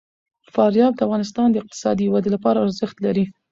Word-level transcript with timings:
فاریاب 0.53 0.93
د 0.95 0.99
افغانستان 1.07 1.47
د 1.51 1.55
اقتصادي 1.61 2.05
ودې 2.09 2.29
لپاره 2.35 2.63
ارزښت 2.65 2.97
لري. 3.05 3.25